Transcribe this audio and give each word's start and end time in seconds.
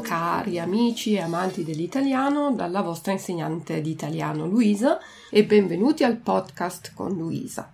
Cari 0.00 0.58
amici 0.58 1.14
e 1.14 1.20
amanti 1.20 1.64
dell'italiano 1.64 2.52
dalla 2.52 2.82
vostra 2.82 3.12
insegnante 3.12 3.80
di 3.80 3.90
italiano 3.90 4.46
Luisa 4.46 4.98
e 5.30 5.44
benvenuti 5.44 6.04
al 6.04 6.16
podcast 6.16 6.92
con 6.94 7.16
Luisa. 7.16 7.70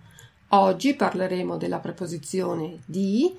Oggi 0.49 0.95
parleremo 0.95 1.57
della 1.57 1.79
preposizione 1.79 2.79
di 2.85 3.33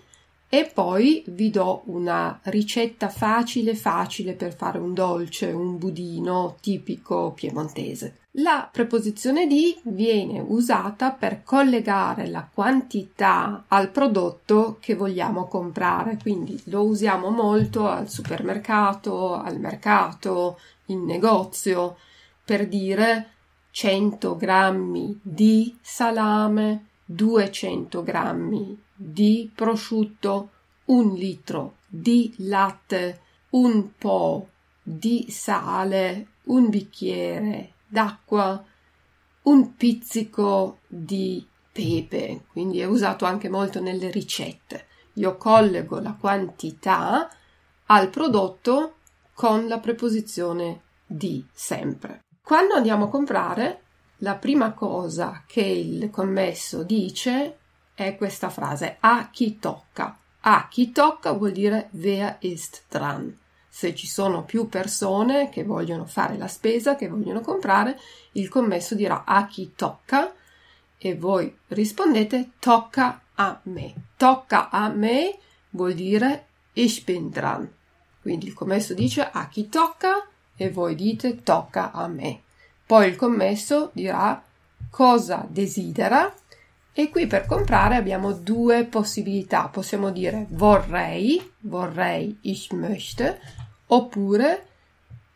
e 0.48 0.70
poi 0.72 1.24
vi 1.28 1.50
do 1.50 1.82
una 1.86 2.38
ricetta 2.44 3.08
facile 3.08 3.74
facile 3.74 4.34
per 4.34 4.54
fare 4.54 4.78
un 4.78 4.94
dolce, 4.94 5.46
un 5.46 5.78
budino 5.78 6.56
tipico 6.60 7.32
piemontese. 7.32 8.23
La 8.38 8.68
preposizione 8.70 9.46
di 9.46 9.78
viene 9.84 10.40
usata 10.40 11.12
per 11.12 11.44
collegare 11.44 12.26
la 12.26 12.44
quantità 12.52 13.62
al 13.68 13.90
prodotto 13.90 14.78
che 14.80 14.96
vogliamo 14.96 15.46
comprare, 15.46 16.18
quindi 16.20 16.60
lo 16.64 16.82
usiamo 16.82 17.30
molto 17.30 17.86
al 17.86 18.08
supermercato, 18.10 19.34
al 19.34 19.60
mercato, 19.60 20.58
in 20.86 21.04
negozio 21.04 21.96
per 22.44 22.66
dire 22.66 23.28
100 23.70 24.36
grammi 24.36 25.16
di 25.22 25.76
salame, 25.80 26.86
200 27.04 28.02
grammi 28.02 28.82
di 28.92 29.48
prosciutto, 29.54 30.50
un 30.86 31.14
litro 31.14 31.76
di 31.86 32.34
latte, 32.38 33.20
un 33.50 33.90
po' 33.96 34.48
di 34.82 35.26
sale, 35.30 36.26
un 36.46 36.68
bicchiere 36.68 37.73
d'acqua, 37.94 38.60
un 39.42 39.76
pizzico 39.76 40.80
di 40.88 41.46
pepe, 41.70 42.42
quindi 42.50 42.80
è 42.80 42.84
usato 42.84 43.24
anche 43.24 43.48
molto 43.48 43.80
nelle 43.80 44.10
ricette. 44.10 44.86
Io 45.14 45.36
collego 45.36 46.00
la 46.00 46.16
quantità 46.18 47.30
al 47.86 48.10
prodotto 48.10 48.96
con 49.32 49.68
la 49.68 49.78
preposizione 49.78 50.80
di 51.06 51.46
sempre. 51.52 52.22
Quando 52.42 52.74
andiamo 52.74 53.04
a 53.04 53.08
comprare, 53.08 53.82
la 54.18 54.34
prima 54.34 54.72
cosa 54.72 55.44
che 55.46 55.62
il 55.62 56.10
commesso 56.10 56.82
dice 56.82 57.58
è 57.94 58.16
questa 58.16 58.50
frase 58.50 58.96
a 58.98 59.28
chi 59.30 59.60
tocca. 59.60 60.18
A 60.40 60.66
chi 60.68 60.90
tocca 60.90 61.30
vuol 61.30 61.52
dire 61.52 61.90
wer 61.92 62.38
ist 62.40 62.82
dran. 62.88 63.38
Se 63.76 63.92
ci 63.92 64.06
sono 64.06 64.44
più 64.44 64.68
persone 64.68 65.48
che 65.48 65.64
vogliono 65.64 66.04
fare 66.04 66.36
la 66.36 66.46
spesa, 66.46 66.94
che 66.94 67.08
vogliono 67.08 67.40
comprare, 67.40 67.98
il 68.34 68.48
commesso 68.48 68.94
dirà 68.94 69.24
a 69.24 69.48
chi 69.48 69.72
tocca 69.74 70.32
e 70.96 71.16
voi 71.16 71.52
rispondete 71.66 72.50
tocca 72.60 73.22
a 73.34 73.58
me. 73.64 73.92
Tocca 74.16 74.70
a 74.70 74.88
me 74.90 75.36
vuol 75.70 75.94
dire 75.94 76.46
ich 76.74 77.02
bin 77.04 77.30
dran. 77.30 77.68
Quindi 78.22 78.46
il 78.46 78.54
commesso 78.54 78.94
dice 78.94 79.28
a 79.28 79.48
chi 79.48 79.68
tocca 79.68 80.24
e 80.54 80.70
voi 80.70 80.94
dite 80.94 81.42
tocca 81.42 81.90
a 81.90 82.06
me. 82.06 82.42
Poi 82.86 83.08
il 83.08 83.16
commesso 83.16 83.90
dirà 83.92 84.40
cosa 84.88 85.44
desidera 85.48 86.32
e 86.92 87.10
qui 87.10 87.26
per 87.26 87.44
comprare 87.44 87.96
abbiamo 87.96 88.30
due 88.30 88.84
possibilità. 88.84 89.66
Possiamo 89.66 90.12
dire 90.12 90.46
vorrei, 90.50 91.54
vorrei, 91.62 92.38
ich 92.42 92.70
möchte, 92.70 93.62
oppure 93.94 94.66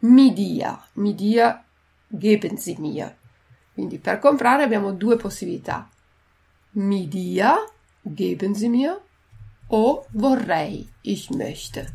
mi 0.00 0.32
dia, 0.32 0.78
mi 0.94 1.14
dia, 1.14 1.64
geben 2.06 2.56
Sie 2.56 2.76
mir. 2.78 3.14
Quindi 3.72 3.98
per 3.98 4.18
comprare 4.18 4.64
abbiamo 4.64 4.92
due 4.92 5.16
possibilità. 5.16 5.88
Mi 6.72 7.06
dia, 7.08 7.56
geben 8.02 8.54
Sie 8.54 8.68
mir, 8.68 9.00
o 9.68 10.06
vorrei, 10.10 10.88
ich 11.02 11.30
möchte. 11.30 11.94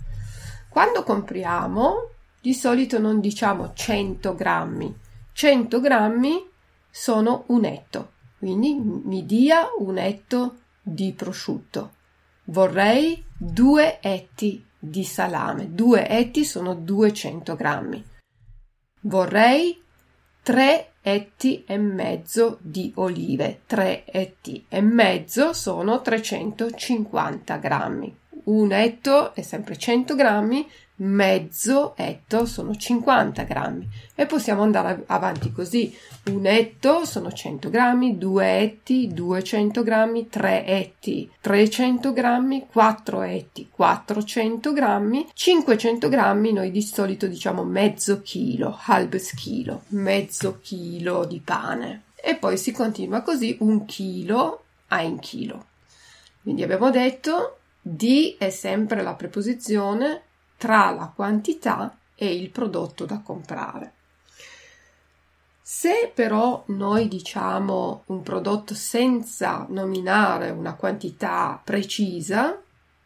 Quando 0.69 1.03
compriamo, 1.03 2.09
di 2.40 2.53
solito 2.53 3.00
non 3.00 3.19
diciamo 3.19 3.74
100 3.74 4.35
grammi. 4.35 4.95
100 5.34 5.80
grammi 5.80 6.50
sono 6.90 7.44
un 7.47 7.66
etto. 7.66 8.12
Quindi 8.40 8.74
mi 8.74 9.25
dia 9.25 9.68
un 9.78 9.97
etto 9.97 10.56
di 10.81 11.13
prosciutto. 11.13 11.91
Vorrei 12.45 13.24
due 13.38 14.00
etti 14.01 14.66
di 14.83 15.05
salame. 15.05 15.73
Due 15.73 16.09
etti 16.09 16.44
sono 16.44 16.73
200 16.73 17.55
grammi. 17.55 18.03
Vorrei 19.03 19.81
tre 20.41 20.91
etti 21.01 21.63
e 21.66 21.77
mezzo 21.77 22.57
di 22.61 22.91
olive. 22.95 23.61
Tre 23.66 24.03
etti 24.05 24.66
e 24.67 24.81
mezzo 24.81 25.53
sono 25.53 26.01
350 26.01 27.55
grammi. 27.57 28.17
Un 28.45 28.73
etto 28.73 29.33
è 29.33 29.41
sempre 29.41 29.77
100 29.77 30.16
grammi, 30.16 30.69
mezzo 30.97 31.95
etto 31.95 32.45
sono 32.45 32.75
50 32.75 33.43
grammi 33.43 33.87
e 34.15 34.25
possiamo 34.25 34.61
andare 34.61 35.03
avanti 35.07 35.51
così. 35.51 35.95
Un 36.25 36.45
etto 36.45 37.05
sono 37.05 37.31
100 37.31 37.69
grammi, 37.69 38.17
due 38.17 38.59
etti 38.59 39.09
200 39.11 39.83
grammi, 39.83 40.29
tre 40.29 40.65
etti 40.65 41.29
300 41.41 42.13
grammi, 42.13 42.67
quattro 42.67 43.21
etti 43.21 43.67
400 43.69 44.71
grammi, 44.73 45.29
500 45.33 46.09
grammi 46.09 46.53
noi 46.53 46.71
di 46.71 46.81
solito 46.81 47.27
diciamo 47.27 47.63
mezzo 47.63 48.21
chilo, 48.21 48.77
halbes 48.85 49.33
chilo, 49.33 49.83
mezzo 49.89 50.59
chilo 50.61 51.25
di 51.25 51.41
pane 51.43 52.03
e 52.15 52.35
poi 52.35 52.57
si 52.57 52.71
continua 52.71 53.21
così 53.21 53.57
un 53.59 53.85
chilo 53.85 54.63
a 54.87 55.03
un 55.03 55.19
chilo. 55.19 55.65
Quindi 56.41 56.63
abbiamo 56.63 56.89
detto 56.89 57.57
di 57.81 58.35
è 58.37 58.49
sempre 58.49 59.03
la 59.03 59.13
preposizione 59.13 60.21
tra 60.63 60.91
la 60.91 61.12
quantità 61.13 61.94
e 62.16 62.34
il 62.34 62.50
prodotto 62.50 63.03
da 63.03 63.19
comprare. 63.19 63.91
Se 65.62 66.09
però 66.16 66.63
noi 66.68 67.09
diciamo 67.09 68.03
un 68.06 68.24
prodotto 68.24 68.74
senza 68.74 69.66
nominare 69.68 70.51
una 70.51 70.75
quantità 70.75 71.59
precisa, 71.62 72.57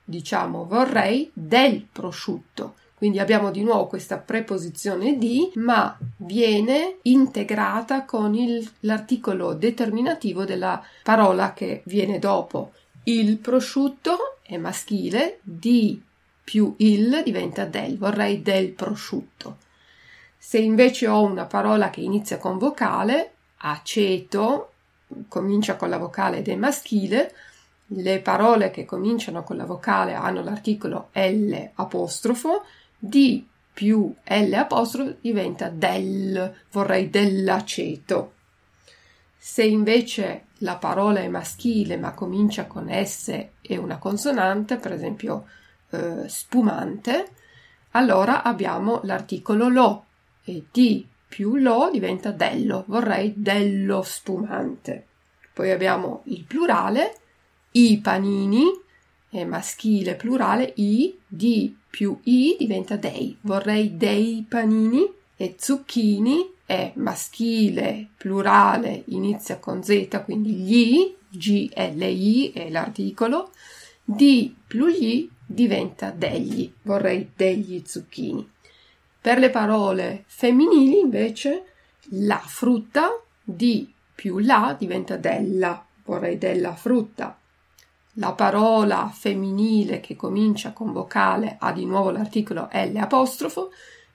diciamo 0.04 0.68
vorrei 0.68 1.32
del 1.34 1.82
prosciutto. 1.92 2.76
Quindi 2.94 3.18
abbiamo 3.18 3.50
di 3.50 3.64
nuovo 3.64 3.88
questa 3.88 4.18
preposizione 4.18 5.18
di, 5.18 5.52
ma 5.56 5.98
viene 6.18 6.98
integrata 7.04 8.06
con 8.06 8.36
il, 8.36 8.70
l'articolo 8.82 9.56
determinativo 9.56 10.46
della 10.46 10.80
parola 11.02 11.54
che 11.54 11.82
viene 11.86 12.20
dopo. 12.20 12.74
Il 13.06 13.38
prosciutto 13.38 14.38
è 14.44 14.58
maschile, 14.58 15.40
di 15.42 16.06
più 16.48 16.76
il 16.78 17.24
diventa 17.26 17.66
del, 17.66 17.98
vorrei 17.98 18.42
del 18.42 18.72
prosciutto. 18.72 19.58
Se 20.38 20.58
invece 20.58 21.10
ho 21.10 21.22
una 21.22 21.44
parola 21.44 21.90
che 21.90 22.00
inizia 22.00 22.38
con 22.38 22.58
vocale, 22.58 23.34
aceto, 23.58 24.72
comincia 25.28 25.76
con 25.76 25.90
la 25.90 25.98
vocale 25.98 26.38
ed 26.38 26.48
è 26.48 26.56
maschile, 26.56 27.36
le 27.88 28.22
parole 28.22 28.72
che 28.72 28.86
cominciano 28.86 29.44
con 29.44 29.58
la 29.58 29.66
vocale 29.66 30.14
hanno 30.14 30.42
l'articolo 30.42 31.10
L 31.12 31.54
apostrofo, 31.74 32.64
di 32.98 33.46
più 33.74 34.14
L 34.24 34.54
apostrofo 34.54 35.18
diventa 35.20 35.68
del, 35.68 36.56
vorrei 36.72 37.10
dell'aceto. 37.10 38.36
Se 39.38 39.66
invece 39.66 40.46
la 40.60 40.78
parola 40.78 41.20
è 41.20 41.28
maschile 41.28 41.98
ma 41.98 42.14
comincia 42.14 42.68
con 42.68 42.88
S 42.90 43.28
e 43.60 43.78
una 43.78 43.98
consonante, 43.98 44.78
per 44.78 44.94
esempio 44.94 45.46
eh, 45.90 46.28
spumante, 46.28 47.32
allora 47.92 48.44
abbiamo 48.44 49.00
l'articolo 49.04 49.70
lo 49.70 50.06
e 50.44 50.66
di 50.72 51.06
più 51.28 51.56
lo 51.56 51.90
diventa 51.92 52.32
dello, 52.32 52.84
vorrei 52.88 53.34
dello 53.36 54.02
spumante. 54.02 55.06
Poi 55.54 55.72
abbiamo 55.72 56.22
il 56.26 56.44
plurale, 56.44 57.18
i 57.72 58.00
panini, 58.00 58.66
è 59.30 59.44
maschile 59.44 60.16
plurale 60.16 60.72
i, 60.78 61.18
di 61.28 61.76
più 61.90 62.18
i 62.24 62.56
diventa 62.58 62.96
dei. 62.96 63.38
Vorrei 63.42 63.98
dei 63.98 64.46
panini 64.48 65.12
e 65.36 65.56
zucchini 65.58 66.54
è 66.66 66.92
maschile 66.96 68.10
plurale, 68.18 69.04
inizia 69.08 69.58
con 69.58 69.84
z, 69.84 70.08
quindi 70.24 70.52
gli, 70.52 71.16
G-L-I 71.30 72.52
è 72.54 72.70
l'articolo, 72.70 73.52
di 74.04 74.56
più 74.66 74.88
gli 74.88 75.30
diventa 75.48 76.12
degli. 76.12 76.72
Vorrei 76.84 77.32
degli 77.36 77.82
zucchini. 77.86 78.48
Per 79.20 79.40
le 79.40 79.50
parole 79.50 80.26
femminili 80.28 81.00
invece 81.00 81.64
la 82.12 82.42
frutta 82.44 83.20
di 83.42 83.92
più 84.14 84.40
la 84.40 84.76
diventa 84.78 85.16
della. 85.16 85.84
Vorrei 86.04 86.38
della 86.38 86.76
frutta. 86.76 87.38
La 88.20 88.34
parola 88.34 89.12
femminile 89.14 90.00
che 90.00 90.16
comincia 90.16 90.72
con 90.72 90.92
vocale 90.92 91.58
ha 91.60 91.72
di 91.72 91.86
nuovo 91.86 92.10
l'articolo 92.10 92.68
L 92.72 92.96
apostrofo, 92.96 93.72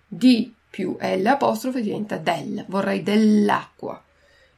di 0.06 0.52
più 0.68 0.96
L 0.98 1.24
apostrofo 1.26 1.78
diventa 1.78 2.16
del, 2.16 2.64
vorrei 2.68 3.02
dell'acqua. 3.02 4.02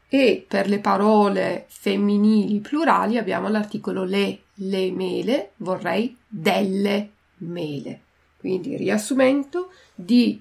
E 0.09 0.45
per 0.49 0.69
le 0.69 0.79
parole 0.79 1.67
femminili 1.69 2.61
plurali 2.61 3.19
abbiamo 3.19 3.49
l'articolo 3.49 4.05
le, 4.05 4.44
le 4.55 4.91
mele, 4.93 5.53
vorrei 5.57 6.17
delle 6.29 7.11
mele. 7.39 8.03
Quindi 8.39 8.77
riassumento 8.77 9.71
di 9.95 10.41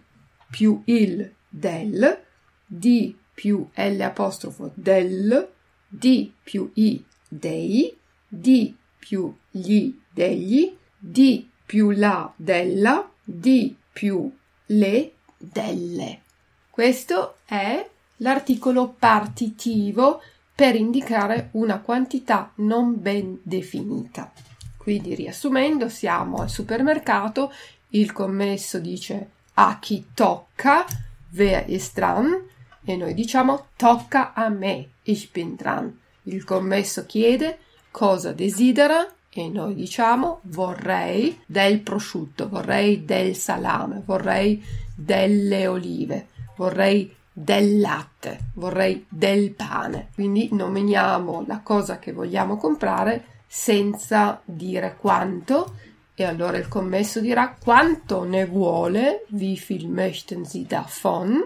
più 0.50 0.81
il 0.86 1.33
del, 1.50 2.21
di 2.65 3.18
più 3.33 3.68
L 3.74 4.00
apostrofo 4.01 4.71
del, 4.75 5.50
di 5.88 6.33
più 6.44 6.69
i 6.75 7.04
dei, 7.27 7.98
di 8.27 8.75
più 9.00 9.36
gli 9.50 9.94
degli, 10.12 10.75
di 10.98 11.50
più 11.65 11.92
la 11.92 12.31
della, 12.36 13.10
di 13.24 13.75
più 13.92 14.31
le 14.68 15.13
delle. 15.38 16.21
Questo 16.69 17.38
è 17.45 17.89
l'articolo 18.18 18.95
partitivo 18.98 20.21
per 20.55 20.75
indicare 20.75 21.50
una 21.51 21.79
quantità 21.79 22.51
non 22.55 23.01
ben 23.01 23.39
definita. 23.41 24.31
Quindi 24.77 25.15
riassumendo, 25.15 25.89
siamo 25.89 26.38
al 26.38 26.50
supermercato, 26.50 27.51
il 27.89 28.11
commesso 28.11 28.79
dice 28.79 29.29
a 29.53 29.77
chi 29.79 30.07
tocca, 30.13 30.85
wer 31.31 31.69
ist 31.69 31.94
dran? 31.95 32.50
E 32.83 32.95
noi 32.95 33.13
diciamo 33.13 33.67
tocca 33.75 34.33
a 34.33 34.50
me, 34.50 34.89
ich 35.03 35.31
bin 35.31 35.55
dran. 35.55 36.00
Il 36.23 36.44
commesso 36.44 37.05
chiede 37.05 37.59
cosa 37.91 38.31
desidera 38.31 39.07
e 39.29 39.50
noi 39.50 39.73
diciamo 39.73 40.39
vorrei 40.44 41.39
del 41.45 41.79
prosciutto, 41.79 42.50
vorrei 42.50 43.05
del 43.05 43.35
salame, 43.35 44.01
vorrei 44.05 44.63
delle 44.95 45.67
olive, 45.67 46.27
vorrei 46.55 47.15
del 47.33 47.80
latte, 47.80 48.51
vorrei 48.53 49.06
del 49.09 49.51
pane. 49.51 50.09
Quindi 50.13 50.50
nominiamo 50.51 51.44
la 51.47 51.59
cosa 51.59 52.00
che 52.00 52.13
vogliamo 52.13 52.57
comprare 52.57 53.25
senza 53.47 54.41
dire 54.45 54.95
quanto 55.00 55.75
e 56.15 56.24
allora 56.24 56.57
il 56.57 56.68
commesso 56.68 57.19
dirà 57.19 57.56
quanto 57.59 58.24
ne 58.24 58.45
vuole, 58.45 59.25
wie 59.30 59.59
viel 59.68 59.89
möchten 59.89 60.45
Sie 60.45 60.65
davon? 60.68 61.44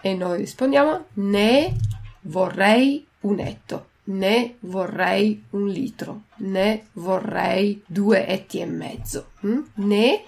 E 0.00 0.14
noi 0.14 0.38
rispondiamo 0.38 1.04
ne 1.14 1.76
vorrei 2.22 3.06
un 3.20 3.38
etto 3.38 3.88
ne 4.10 4.56
vorrei 4.60 5.44
un 5.50 5.68
litro, 5.68 6.22
ne 6.38 6.86
vorrei 6.94 7.82
due 7.86 8.26
etti 8.26 8.60
e 8.60 8.66
mezzo. 8.66 9.30
Mm? 9.46 9.60
Ne 9.74 10.22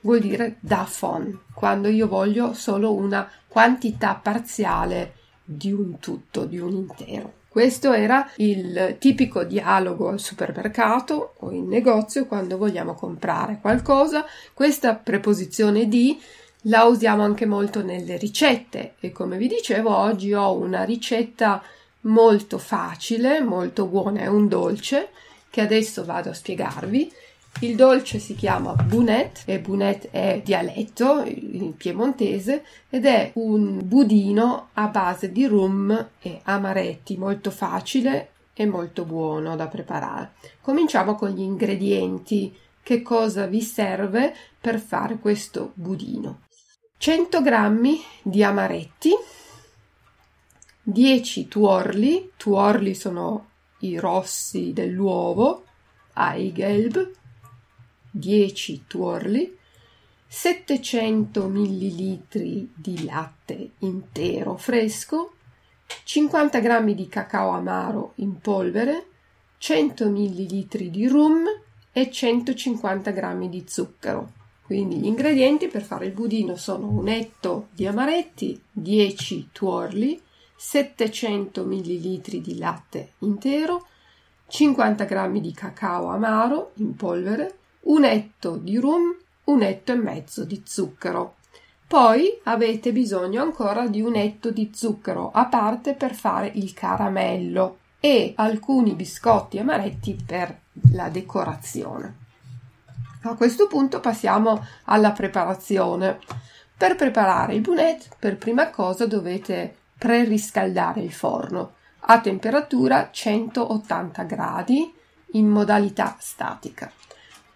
vuol 0.00 0.20
dire 0.20 0.56
davon, 0.60 1.40
quando 1.54 1.88
io 1.88 2.08
voglio 2.08 2.52
solo 2.52 2.94
una 2.94 3.30
quantità 3.58 4.14
parziale 4.14 5.14
di 5.42 5.72
un 5.72 5.98
tutto, 5.98 6.44
di 6.44 6.60
un 6.60 6.74
intero. 6.74 7.32
Questo 7.48 7.92
era 7.92 8.30
il 8.36 8.94
tipico 9.00 9.42
dialogo 9.42 10.10
al 10.10 10.20
supermercato 10.20 11.34
o 11.38 11.50
in 11.50 11.66
negozio 11.66 12.26
quando 12.26 12.56
vogliamo 12.56 12.94
comprare 12.94 13.58
qualcosa. 13.60 14.24
Questa 14.54 14.94
preposizione 14.94 15.88
di 15.88 16.16
la 16.62 16.84
usiamo 16.84 17.24
anche 17.24 17.46
molto 17.46 17.82
nelle 17.82 18.16
ricette 18.16 18.94
e 19.00 19.10
come 19.10 19.36
vi 19.36 19.48
dicevo 19.48 19.92
oggi 19.92 20.32
ho 20.32 20.56
una 20.56 20.84
ricetta 20.84 21.60
molto 22.02 22.58
facile, 22.58 23.40
molto 23.40 23.86
buona, 23.86 24.20
è 24.20 24.28
un 24.28 24.46
dolce 24.46 25.08
che 25.50 25.62
adesso 25.62 26.04
vado 26.04 26.30
a 26.30 26.34
spiegarvi. 26.34 27.12
Il 27.60 27.74
dolce 27.74 28.20
si 28.20 28.36
chiama 28.36 28.72
bunet 28.74 29.42
e 29.44 29.58
bunet 29.58 30.10
è 30.10 30.40
dialetto 30.44 31.24
in 31.24 31.76
piemontese 31.76 32.64
ed 32.88 33.04
è 33.04 33.32
un 33.34 33.80
budino 33.82 34.68
a 34.74 34.86
base 34.86 35.32
di 35.32 35.44
rum 35.44 36.08
e 36.20 36.40
amaretti, 36.44 37.16
molto 37.16 37.50
facile 37.50 38.30
e 38.54 38.64
molto 38.64 39.04
buono 39.04 39.56
da 39.56 39.66
preparare. 39.66 40.34
Cominciamo 40.60 41.16
con 41.16 41.30
gli 41.30 41.40
ingredienti. 41.40 42.56
Che 42.80 43.02
cosa 43.02 43.46
vi 43.46 43.60
serve 43.60 44.34
per 44.60 44.78
fare 44.78 45.18
questo 45.18 45.72
budino? 45.74 46.42
100 46.96 47.42
g 47.42 48.00
di 48.22 48.44
amaretti, 48.44 49.10
10 50.80 51.48
tuorli, 51.48 52.30
tuorli 52.36 52.94
sono 52.94 53.46
i 53.80 53.98
rossi 53.98 54.72
dell'uovo, 54.72 55.64
Eigelb, 56.14 57.16
10 58.18 58.84
tuorli, 58.86 59.56
700 60.26 61.48
ml 61.48 62.68
di 62.74 63.04
latte 63.04 63.70
intero 63.78 64.56
fresco, 64.56 65.32
50 66.04 66.60
g 66.60 66.94
di 66.94 67.08
cacao 67.08 67.50
amaro 67.50 68.12
in 68.16 68.38
polvere, 68.40 69.06
100 69.56 70.10
ml 70.10 70.90
di 70.90 71.08
rum 71.08 71.44
e 71.92 72.10
150 72.10 73.10
g 73.10 73.48
di 73.48 73.64
zucchero. 73.66 74.32
Quindi 74.64 74.96
gli 74.98 75.06
ingredienti 75.06 75.68
per 75.68 75.82
fare 75.82 76.06
il 76.06 76.12
budino 76.12 76.54
sono 76.56 76.88
un 76.88 77.08
etto 77.08 77.68
di 77.72 77.86
amaretti, 77.86 78.60
10 78.70 79.48
tuorli, 79.50 80.20
700 80.54 81.64
ml 81.64 82.40
di 82.40 82.58
latte 82.58 83.12
intero, 83.20 83.86
50 84.46 85.04
g 85.04 85.40
di 85.40 85.52
cacao 85.52 86.08
amaro 86.08 86.72
in 86.74 86.94
polvere, 86.96 87.56
un 87.82 88.04
etto 88.04 88.56
di 88.56 88.76
rum, 88.76 89.14
un 89.44 89.62
etto 89.62 89.92
e 89.92 89.96
mezzo 89.96 90.44
di 90.44 90.62
zucchero. 90.64 91.36
Poi 91.86 92.38
avete 92.44 92.92
bisogno 92.92 93.42
ancora 93.42 93.86
di 93.86 94.02
un 94.02 94.14
etto 94.14 94.50
di 94.50 94.70
zucchero 94.74 95.30
a 95.32 95.46
parte 95.46 95.94
per 95.94 96.14
fare 96.14 96.50
il 96.54 96.74
caramello 96.74 97.78
e 98.00 98.34
alcuni 98.36 98.94
biscotti 98.94 99.58
amaretti 99.58 100.16
per 100.24 100.56
la 100.92 101.08
decorazione. 101.08 102.26
A 103.22 103.34
questo 103.34 103.66
punto 103.66 104.00
passiamo 104.00 104.64
alla 104.84 105.12
preparazione. 105.12 106.18
Per 106.76 106.94
preparare 106.94 107.54
il 107.54 107.60
bunet, 107.60 108.10
per 108.18 108.36
prima 108.36 108.70
cosa 108.70 109.06
dovete 109.06 109.74
preriscaldare 109.98 111.00
il 111.00 111.12
forno 111.12 111.72
a 112.00 112.20
temperatura 112.20 113.10
180 113.10 114.22
gradi 114.22 114.94
in 115.32 115.48
modalità 115.48 116.16
statica. 116.20 116.90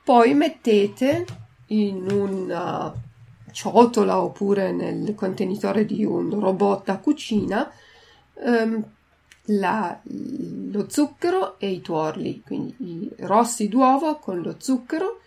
Poi 0.05 0.35
mettete 0.35 1.25
in 1.67 2.11
una 2.11 2.93
ciotola 3.53 4.21
oppure 4.21 4.73
nel 4.73 5.15
contenitore 5.15 5.85
di 5.85 6.05
un 6.05 6.41
robot 6.41 6.87
da 6.87 6.99
cucina 6.99 7.71
ehm, 8.35 8.85
la, 9.47 10.01
lo 10.03 10.87
zucchero 10.89 11.59
e 11.59 11.71
i 11.71 11.81
tuorli, 11.81 12.43
quindi 12.45 12.75
i 12.79 13.11
rossi 13.19 13.69
d'uovo 13.69 14.17
con 14.17 14.41
lo 14.41 14.57
zucchero 14.59 15.21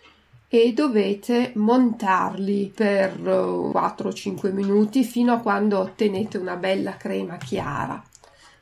e 0.48 0.72
dovete 0.72 1.52
montarli 1.54 2.72
per 2.74 3.18
4-5 3.18 4.52
minuti 4.52 5.04
fino 5.04 5.32
a 5.32 5.38
quando 5.38 5.78
ottenete 5.80 6.38
una 6.38 6.56
bella 6.56 6.96
crema 6.96 7.36
chiara. 7.36 8.02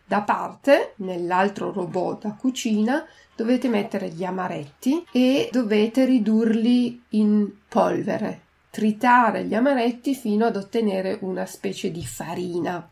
Da 0.07 0.21
parte, 0.21 0.93
nell'altro 0.97 1.73
robot 1.73 2.23
da 2.23 2.35
cucina, 2.35 3.07
dovete 3.35 3.69
mettere 3.69 4.09
gli 4.09 4.23
amaretti 4.23 5.07
e 5.11 5.49
dovete 5.51 6.05
ridurli 6.05 7.03
in 7.11 7.51
polvere, 7.69 8.43
tritare 8.71 9.45
gli 9.45 9.55
amaretti 9.55 10.15
fino 10.15 10.45
ad 10.45 10.57
ottenere 10.57 11.19
una 11.23 11.47
specie 11.47 11.91
di 11.91 12.05
farina. 12.05 12.87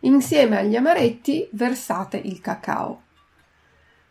Insieme 0.00 0.58
agli 0.58 0.74
amaretti 0.74 1.48
versate 1.52 2.16
il 2.16 2.40
cacao, 2.40 3.02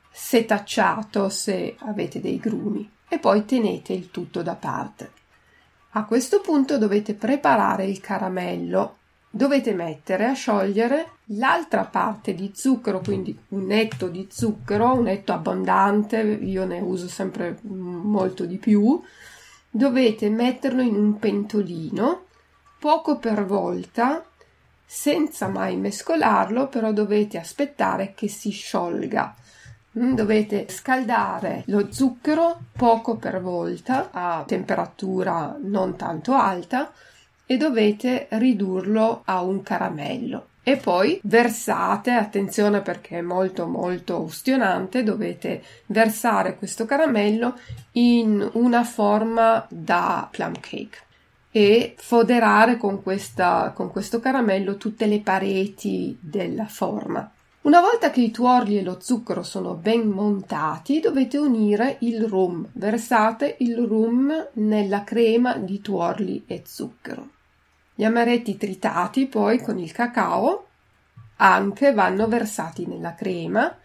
setacciato 0.09 1.29
se 1.29 1.75
avete 1.79 2.19
dei 2.21 2.39
grumi 2.39 2.89
e 3.09 3.19
poi 3.19 3.45
tenete 3.45 3.93
il 3.93 4.09
tutto 4.09 4.41
da 4.41 4.55
parte. 4.55 5.11
A 5.91 6.05
questo 6.05 6.41
punto 6.41 6.77
dovete 6.77 7.13
preparare 7.13 7.85
il 7.85 7.99
caramello 7.99 8.97
dovete 9.37 9.73
mettere 9.73 10.25
a 10.25 10.33
sciogliere 10.33 11.11
l'altra 11.27 11.85
parte 11.85 12.33
di 12.33 12.51
zucchero, 12.53 12.99
quindi 12.99 13.37
un 13.49 13.67
netto 13.67 14.09
di 14.09 14.27
zucchero, 14.29 14.95
un 14.95 15.03
netto 15.03 15.31
abbondante, 15.31 16.17
io 16.17 16.65
ne 16.65 16.79
uso 16.79 17.07
sempre 17.07 17.57
molto 17.61 18.45
di 18.45 18.57
più, 18.57 19.01
dovete 19.69 20.29
metterlo 20.29 20.81
in 20.81 20.95
un 20.95 21.19
pentolino, 21.19 22.25
poco 22.79 23.17
per 23.17 23.45
volta, 23.45 24.25
senza 24.85 25.47
mai 25.47 25.77
mescolarlo, 25.77 26.67
però 26.67 26.91
dovete 26.91 27.37
aspettare 27.37 28.13
che 28.15 28.27
si 28.27 28.49
sciolga. 28.49 29.35
Mm, 29.99 30.13
dovete 30.13 30.67
scaldare 30.69 31.63
lo 31.67 31.91
zucchero 31.91 32.59
poco 32.71 33.15
per 33.15 33.41
volta 33.41 34.09
a 34.11 34.43
temperatura 34.45 35.57
non 35.59 35.95
tanto 35.95 36.33
alta 36.33 36.91
e 37.47 37.57
dovete 37.57 38.27
ridurlo 38.29 39.23
a 39.25 39.41
un 39.41 39.63
caramello 39.63 40.49
e 40.67 40.75
poi 40.75 41.17
versate, 41.23 42.11
attenzione 42.11 42.81
perché 42.81 43.19
è 43.19 43.21
molto 43.21 43.67
molto 43.67 44.19
ustionante, 44.19 45.01
dovete 45.01 45.63
versare 45.85 46.57
questo 46.57 46.83
caramello 46.83 47.57
in 47.93 48.45
una 48.55 48.83
forma 48.83 49.65
da 49.69 50.27
plum 50.29 50.51
cake 50.59 50.97
e 51.51 51.95
foderare 51.97 52.75
con, 52.75 53.01
questa, 53.01 53.71
con 53.73 53.89
questo 53.91 54.19
caramello 54.19 54.75
tutte 54.75 55.05
le 55.05 55.21
pareti 55.21 56.17
della 56.19 56.67
forma. 56.67 57.31
Una 57.61 57.79
volta 57.79 58.09
che 58.09 58.19
i 58.19 58.31
tuorli 58.31 58.77
e 58.77 58.83
lo 58.83 58.97
zucchero 58.99 59.43
sono 59.43 59.73
ben 59.73 60.05
montati, 60.09 60.99
dovete 60.99 61.37
unire 61.37 61.95
il 62.01 62.25
rum. 62.25 62.67
Versate 62.73 63.55
il 63.59 63.77
rum 63.77 64.49
nella 64.55 65.05
crema 65.05 65.55
di 65.55 65.79
tuorli 65.79 66.43
e 66.45 66.63
zucchero. 66.65 67.35
Gli 67.99 68.03
amaretti 68.03 68.57
tritati 68.57 69.25
poi 69.25 69.59
con 69.59 69.79
il 69.79 69.91
cacao 69.91 70.67
anche 71.37 71.93
vanno 71.93 72.27
versati 72.27 72.85
nella 72.85 73.15
crema 73.15 73.75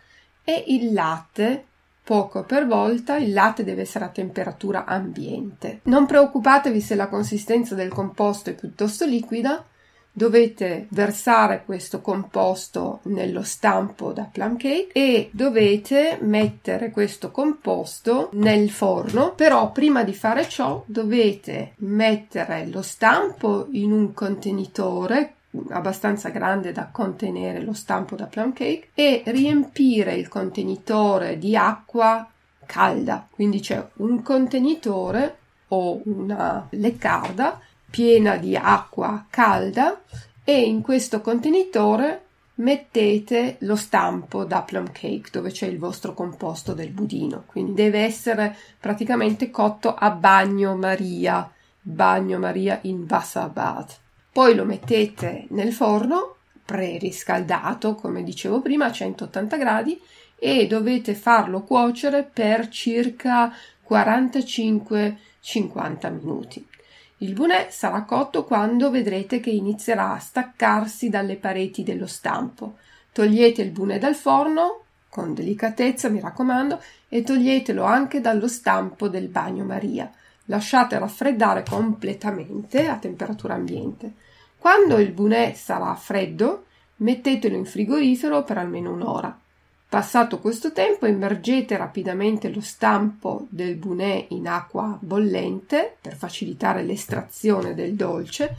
e 0.44 0.64
il 0.66 0.92
latte 0.92 1.64
poco 2.04 2.42
per 2.42 2.66
volta, 2.66 3.16
il 3.16 3.32
latte 3.32 3.64
deve 3.64 3.80
essere 3.80 4.04
a 4.04 4.08
temperatura 4.08 4.84
ambiente. 4.84 5.80
Non 5.84 6.04
preoccupatevi 6.04 6.78
se 6.82 6.94
la 6.94 7.08
consistenza 7.08 7.74
del 7.74 7.88
composto 7.88 8.50
è 8.50 8.54
piuttosto 8.54 9.06
liquida, 9.06 9.64
dovete 10.12 10.86
versare 10.90 11.62
questo 11.64 12.00
composto 12.00 13.00
nello 13.04 13.42
stampo 13.42 14.12
da 14.12 14.28
plum 14.30 14.56
cake 14.56 14.90
e 14.92 15.30
dovete 15.32 16.18
mettere 16.20 16.90
questo 16.90 17.30
composto 17.30 18.28
nel 18.32 18.70
forno. 18.70 19.32
Però 19.32 19.72
prima 19.72 20.04
di 20.04 20.14
fare 20.14 20.48
ciò 20.48 20.82
dovete 20.86 21.72
mettere 21.78 22.66
lo 22.66 22.82
stampo 22.82 23.68
in 23.72 23.90
un 23.90 24.12
contenitore 24.12 25.34
abbastanza 25.68 26.30
grande 26.30 26.72
da 26.72 26.88
contenere 26.90 27.60
lo 27.60 27.74
stampo 27.74 28.16
da 28.16 28.24
plum 28.24 28.52
cake 28.52 28.88
e 28.94 29.22
riempire 29.26 30.14
il 30.14 30.28
contenitore 30.28 31.38
di 31.38 31.56
acqua 31.56 32.26
calda. 32.64 33.26
Quindi 33.30 33.60
c'è 33.60 33.84
un 33.96 34.22
contenitore 34.22 35.36
o 35.68 36.00
una 36.04 36.66
leccarda 36.70 37.60
piena 37.92 38.36
di 38.36 38.56
acqua 38.56 39.26
calda 39.30 40.02
e 40.42 40.62
in 40.62 40.82
questo 40.82 41.20
contenitore 41.20 42.24
mettete 42.54 43.56
lo 43.60 43.76
stampo 43.76 44.44
da 44.44 44.62
plum 44.62 44.90
cake 44.90 45.28
dove 45.30 45.52
c'è 45.52 45.66
il 45.66 45.78
vostro 45.78 46.14
composto 46.14 46.72
del 46.72 46.90
budino. 46.90 47.44
Quindi 47.46 47.74
deve 47.74 48.00
essere 48.00 48.56
praticamente 48.80 49.50
cotto 49.50 49.94
a 49.94 50.10
bagno 50.10 50.74
maria 50.74 51.48
bagno 51.84 52.38
maria 52.38 52.78
in 52.82 53.06
Wasserbad 53.08 53.90
poi 54.32 54.54
lo 54.54 54.64
mettete 54.64 55.46
nel 55.50 55.72
forno 55.72 56.36
preriscaldato 56.64 57.96
come 57.96 58.22
dicevo 58.22 58.62
prima 58.62 58.86
a 58.86 58.92
180 58.92 59.56
gradi 59.56 60.00
e 60.38 60.66
dovete 60.66 61.14
farlo 61.14 61.62
cuocere 61.62 62.22
per 62.22 62.68
circa 62.68 63.52
45-50 63.88 66.12
minuti 66.12 66.66
il 67.22 67.34
bunè 67.34 67.68
sarà 67.70 68.02
cotto 68.02 68.44
quando 68.44 68.90
vedrete 68.90 69.38
che 69.38 69.50
inizierà 69.50 70.12
a 70.12 70.18
staccarsi 70.18 71.08
dalle 71.08 71.36
pareti 71.36 71.84
dello 71.84 72.08
stampo. 72.08 72.78
Togliete 73.12 73.62
il 73.62 73.70
bunè 73.70 74.00
dal 74.00 74.16
forno, 74.16 74.80
con 75.08 75.32
delicatezza 75.32 76.08
mi 76.08 76.18
raccomando, 76.18 76.82
e 77.08 77.22
toglietelo 77.22 77.84
anche 77.84 78.20
dallo 78.20 78.48
stampo 78.48 79.06
del 79.06 79.28
bagno 79.28 79.64
Maria. 79.64 80.10
Lasciate 80.46 80.98
raffreddare 80.98 81.62
completamente 81.62 82.88
a 82.88 82.96
temperatura 82.96 83.54
ambiente. 83.54 84.14
Quando 84.58 84.98
il 84.98 85.12
bunè 85.12 85.52
sarà 85.54 85.94
freddo, 85.94 86.64
mettetelo 86.96 87.54
in 87.54 87.66
frigorifero 87.66 88.42
per 88.42 88.58
almeno 88.58 88.92
un'ora. 88.92 89.38
Passato 89.92 90.38
questo 90.38 90.72
tempo 90.72 91.04
immergete 91.04 91.76
rapidamente 91.76 92.48
lo 92.48 92.62
stampo 92.62 93.46
del 93.50 93.76
bunè 93.76 94.28
in 94.30 94.48
acqua 94.48 94.96
bollente 94.98 95.98
per 96.00 96.16
facilitare 96.16 96.82
l'estrazione 96.82 97.74
del 97.74 97.92
dolce. 97.92 98.56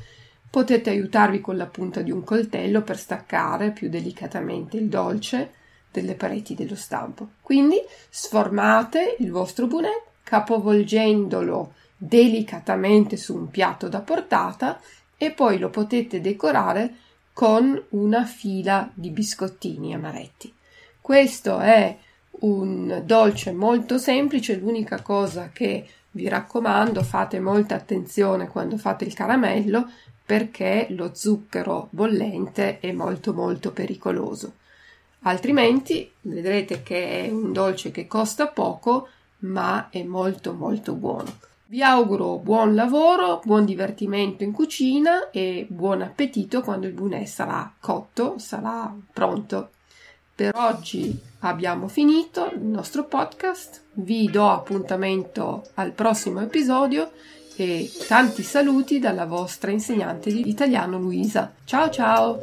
Potete 0.48 0.92
aiutarvi 0.92 1.42
con 1.42 1.58
la 1.58 1.66
punta 1.66 2.02
di 2.02 2.12
un 2.12 2.24
coltello 2.24 2.84
per 2.84 3.00
staccare 3.00 3.72
più 3.72 3.90
delicatamente 3.90 4.78
il 4.78 4.90
dolce 4.90 5.54
delle 5.90 6.14
pareti 6.14 6.54
dello 6.54 6.76
stampo. 6.76 7.30
Quindi 7.42 7.78
sformate 8.10 9.16
il 9.18 9.32
vostro 9.32 9.66
bunè 9.66 10.04
capovolgendolo 10.22 11.74
delicatamente 11.98 13.18
su 13.18 13.36
un 13.36 13.50
piatto 13.50 13.90
da 13.90 14.02
portata 14.02 14.80
e 15.18 15.32
poi 15.32 15.58
lo 15.58 15.72
potete 15.72 16.22
decorare 16.22 16.94
con 17.34 17.86
una 17.90 18.24
fila 18.24 18.88
di 18.94 19.10
biscottini 19.10 19.96
amaretti. 19.96 20.54
Questo 21.04 21.60
è 21.60 21.98
un 22.44 23.02
dolce 23.06 23.52
molto 23.52 23.98
semplice, 23.98 24.56
l'unica 24.56 25.02
cosa 25.02 25.50
che 25.52 25.86
vi 26.12 26.30
raccomando 26.30 27.04
fate 27.04 27.42
molta 27.42 27.76
attenzione 27.76 28.48
quando 28.48 28.78
fate 28.78 29.04
il 29.04 29.14
caramello 29.14 29.86
perché 30.26 30.88
lo 30.92 31.12
zucchero 31.14 31.90
bollente 31.90 32.80
è 32.80 32.94
molto 32.94 33.34
molto 33.34 33.74
pericoloso. 33.74 34.54
Altrimenti 35.24 36.10
vedrete 36.22 36.84
che 36.84 37.26
è 37.26 37.30
un 37.30 37.52
dolce 37.52 37.92
che 37.92 38.08
costa 38.08 38.48
poco 38.48 39.10
ma 39.40 39.90
è 39.90 40.04
molto 40.04 40.54
molto 40.54 40.94
buono. 40.94 41.36
Vi 41.66 41.84
auguro 41.84 42.38
buon 42.38 42.76
lavoro, 42.76 43.42
buon 43.44 43.66
divertimento 43.66 44.46
in 44.46 44.54
cucina 44.54 45.32
e 45.32 45.68
buon 45.70 46.02
appetito 46.02 46.62
quando 46.62 46.88
il 46.88 46.94
bunè 46.94 47.26
sarà 47.26 47.74
cotto, 47.78 48.38
sarà 48.38 48.96
pronto. 49.12 49.72
Per 50.36 50.52
oggi 50.56 51.16
abbiamo 51.42 51.88
finito 51.88 52.50
il 52.52 52.62
nostro 52.64 53.04
podcast, 53.04 53.82
vi 53.94 54.32
do 54.32 54.50
appuntamento 54.50 55.64
al 55.76 55.92
prossimo 55.92 56.42
episodio 56.42 57.12
e 57.56 57.88
tanti 58.08 58.42
saluti 58.42 58.98
dalla 58.98 59.26
vostra 59.26 59.70
insegnante 59.70 60.32
di 60.32 60.50
italiano 60.50 60.98
Luisa. 60.98 61.54
Ciao 61.66 61.90
ciao! 61.92 62.42